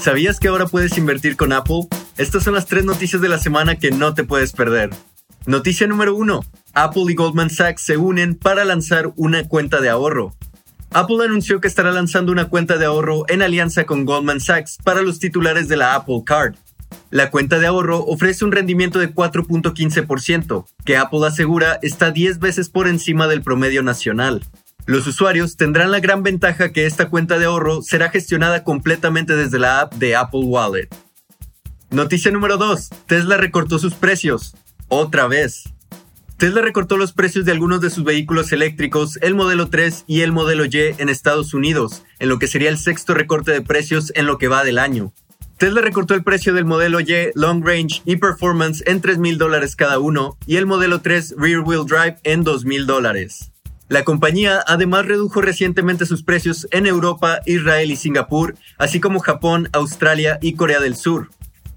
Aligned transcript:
¿Sabías 0.00 0.40
que 0.40 0.48
ahora 0.48 0.64
puedes 0.64 0.96
invertir 0.96 1.36
con 1.36 1.52
Apple? 1.52 1.82
Estas 2.16 2.42
son 2.42 2.54
las 2.54 2.64
tres 2.64 2.86
noticias 2.86 3.20
de 3.20 3.28
la 3.28 3.38
semana 3.38 3.76
que 3.76 3.90
no 3.90 4.14
te 4.14 4.24
puedes 4.24 4.52
perder. 4.52 4.88
Noticia 5.44 5.86
número 5.86 6.16
1. 6.16 6.42
Apple 6.72 7.02
y 7.10 7.14
Goldman 7.14 7.50
Sachs 7.50 7.82
se 7.82 7.98
unen 7.98 8.34
para 8.34 8.64
lanzar 8.64 9.12
una 9.16 9.46
cuenta 9.46 9.78
de 9.82 9.90
ahorro. 9.90 10.32
Apple 10.90 11.22
anunció 11.22 11.60
que 11.60 11.68
estará 11.68 11.92
lanzando 11.92 12.32
una 12.32 12.48
cuenta 12.48 12.78
de 12.78 12.86
ahorro 12.86 13.24
en 13.28 13.42
alianza 13.42 13.84
con 13.84 14.06
Goldman 14.06 14.40
Sachs 14.40 14.78
para 14.82 15.02
los 15.02 15.18
titulares 15.18 15.68
de 15.68 15.76
la 15.76 15.94
Apple 15.94 16.22
Card. 16.24 16.54
La 17.10 17.30
cuenta 17.30 17.58
de 17.58 17.66
ahorro 17.66 17.98
ofrece 18.06 18.46
un 18.46 18.52
rendimiento 18.52 19.00
de 19.00 19.14
4.15%, 19.14 20.64
que 20.86 20.96
Apple 20.96 21.26
asegura 21.26 21.78
está 21.82 22.10
10 22.10 22.38
veces 22.38 22.70
por 22.70 22.88
encima 22.88 23.28
del 23.28 23.42
promedio 23.42 23.82
nacional. 23.82 24.42
Los 24.86 25.06
usuarios 25.06 25.56
tendrán 25.56 25.90
la 25.90 26.00
gran 26.00 26.22
ventaja 26.22 26.72
que 26.72 26.86
esta 26.86 27.08
cuenta 27.08 27.38
de 27.38 27.44
ahorro 27.44 27.82
será 27.82 28.10
gestionada 28.10 28.64
completamente 28.64 29.36
desde 29.36 29.58
la 29.58 29.80
app 29.80 29.94
de 29.94 30.16
Apple 30.16 30.44
Wallet. 30.44 30.88
Noticia 31.90 32.30
número 32.30 32.56
2. 32.56 32.88
Tesla 33.06 33.36
recortó 33.36 33.78
sus 33.78 33.94
precios. 33.94 34.54
Otra 34.88 35.26
vez. 35.26 35.64
Tesla 36.36 36.62
recortó 36.62 36.96
los 36.96 37.12
precios 37.12 37.44
de 37.44 37.52
algunos 37.52 37.80
de 37.80 37.90
sus 37.90 38.02
vehículos 38.02 38.50
eléctricos, 38.52 39.18
el 39.20 39.34
modelo 39.34 39.68
3 39.68 40.04
y 40.06 40.22
el 40.22 40.32
modelo 40.32 40.64
Y 40.64 40.70
en 40.96 41.08
Estados 41.10 41.52
Unidos, 41.52 42.02
en 42.18 42.30
lo 42.30 42.38
que 42.38 42.46
sería 42.48 42.70
el 42.70 42.78
sexto 42.78 43.12
recorte 43.12 43.52
de 43.52 43.60
precios 43.60 44.10
en 44.14 44.26
lo 44.26 44.38
que 44.38 44.48
va 44.48 44.64
del 44.64 44.78
año. 44.78 45.12
Tesla 45.58 45.82
recortó 45.82 46.14
el 46.14 46.24
precio 46.24 46.54
del 46.54 46.64
modelo 46.64 47.00
Y 47.00 47.32
Long 47.34 47.62
Range 47.62 48.00
y 48.06 48.16
Performance 48.16 48.82
en 48.86 49.02
3 49.02 49.18
mil 49.18 49.36
dólares 49.36 49.76
cada 49.76 49.98
uno 49.98 50.38
y 50.46 50.56
el 50.56 50.64
modelo 50.64 51.02
3 51.02 51.34
Rear 51.36 51.60
Wheel 51.60 51.84
Drive 51.84 52.16
en 52.24 52.42
2 52.42 52.64
mil 52.64 52.86
dólares. 52.86 53.49
La 53.90 54.04
compañía 54.04 54.62
además 54.68 55.06
redujo 55.06 55.40
recientemente 55.40 56.06
sus 56.06 56.22
precios 56.22 56.68
en 56.70 56.86
Europa, 56.86 57.40
Israel 57.44 57.90
y 57.90 57.96
Singapur, 57.96 58.54
así 58.78 59.00
como 59.00 59.18
Japón, 59.18 59.68
Australia 59.72 60.38
y 60.40 60.52
Corea 60.52 60.78
del 60.78 60.94
Sur, 60.94 61.30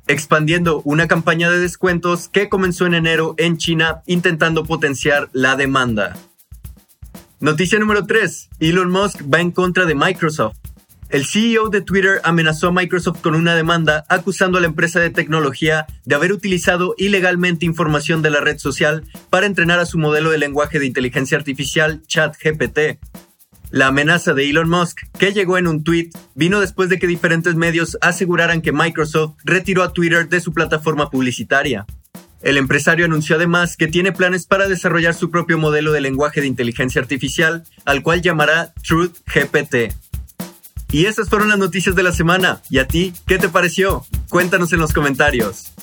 expandiendo 0.05 0.83
una 0.85 1.07
campaña 1.07 1.49
de 1.49 1.57
descuentos 1.57 2.29
que 2.29 2.49
comenzó 2.49 2.85
en 2.85 2.93
enero 2.93 3.33
en 3.39 3.57
China 3.57 4.03
intentando 4.05 4.63
potenciar 4.63 5.29
la 5.33 5.55
demanda. 5.55 6.15
Noticia 7.39 7.79
número 7.79 8.05
3. 8.05 8.49
Elon 8.59 8.91
Musk 8.91 9.23
va 9.33 9.41
en 9.41 9.49
contra 9.49 9.87
de 9.87 9.95
Microsoft. 9.95 10.62
El 11.13 11.27
CEO 11.27 11.69
de 11.69 11.81
Twitter 11.81 12.21
amenazó 12.23 12.69
a 12.69 12.71
Microsoft 12.71 13.21
con 13.21 13.35
una 13.35 13.53
demanda 13.53 14.03
acusando 14.09 14.57
a 14.57 14.61
la 14.61 14.65
empresa 14.65 14.99
de 14.99 15.11
tecnología 15.11 15.85
de 16.05 16.15
haber 16.15 16.33
utilizado 16.33 16.95
ilegalmente 16.97 17.67
información 17.67 18.23
de 18.23 18.31
la 18.31 18.39
red 18.39 18.57
social 18.57 19.03
para 19.29 19.45
entrenar 19.45 19.77
a 19.77 19.85
su 19.85 19.99
modelo 19.99 20.31
de 20.31 20.39
lenguaje 20.39 20.79
de 20.79 20.87
inteligencia 20.87 21.37
artificial 21.37 22.01
ChatGPT. 22.07 22.97
La 23.69 23.87
amenaza 23.87 24.33
de 24.33 24.49
Elon 24.49 24.67
Musk, 24.67 25.01
que 25.19 25.33
llegó 25.33 25.59
en 25.59 25.67
un 25.67 25.83
tweet, 25.83 26.09
vino 26.33 26.59
después 26.59 26.89
de 26.89 26.97
que 26.97 27.05
diferentes 27.05 27.53
medios 27.53 27.95
aseguraran 28.01 28.63
que 28.63 28.71
Microsoft 28.71 29.35
retiró 29.43 29.83
a 29.83 29.93
Twitter 29.93 30.27
de 30.27 30.41
su 30.41 30.51
plataforma 30.51 31.11
publicitaria. 31.11 31.85
El 32.41 32.57
empresario 32.57 33.05
anunció 33.05 33.35
además 33.35 33.77
que 33.77 33.85
tiene 33.85 34.13
planes 34.13 34.47
para 34.47 34.67
desarrollar 34.67 35.13
su 35.13 35.29
propio 35.29 35.59
modelo 35.59 35.91
de 35.91 36.01
lenguaje 36.01 36.41
de 36.41 36.47
inteligencia 36.47 36.99
artificial, 36.99 37.65
al 37.85 38.01
cual 38.01 38.23
llamará 38.23 38.73
Truth 38.81 39.17
GPT. 39.27 39.93
Y 40.93 41.07
esas 41.07 41.27
fueron 41.27 41.49
las 41.49 41.57
noticias 41.57 41.95
de 41.95 42.03
la 42.03 42.11
semana. 42.11 42.61
¿Y 42.69 42.77
a 42.77 42.87
ti 42.87 43.13
qué 43.25 43.39
te 43.39 43.49
pareció? 43.49 44.05
Cuéntanos 44.29 44.71
en 44.73 44.79
los 44.79 44.93
comentarios. 44.93 45.73